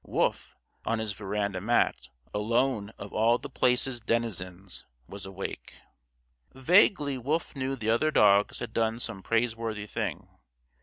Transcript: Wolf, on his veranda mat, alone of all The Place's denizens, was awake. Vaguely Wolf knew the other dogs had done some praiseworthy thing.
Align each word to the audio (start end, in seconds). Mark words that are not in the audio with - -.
Wolf, 0.03 0.55
on 0.83 0.97
his 0.97 1.13
veranda 1.13 1.61
mat, 1.61 2.09
alone 2.33 2.89
of 2.97 3.13
all 3.13 3.37
The 3.37 3.51
Place's 3.51 3.99
denizens, 4.01 4.87
was 5.07 5.27
awake. 5.27 5.75
Vaguely 6.55 7.19
Wolf 7.19 7.55
knew 7.55 7.75
the 7.75 7.91
other 7.91 8.09
dogs 8.09 8.57
had 8.57 8.73
done 8.73 8.99
some 8.99 9.21
praiseworthy 9.21 9.85
thing. 9.85 10.27